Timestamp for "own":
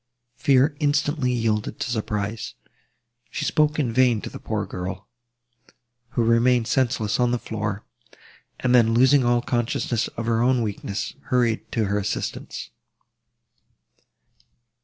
10.41-10.63